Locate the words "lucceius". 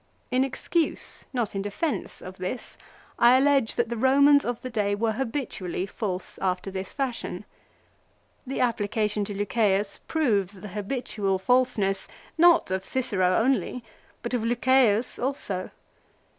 9.37-9.99, 14.43-15.19